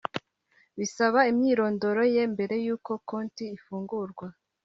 [0.77, 4.27] bisaba imyirondoro ye mbere yuko konti ifungurwa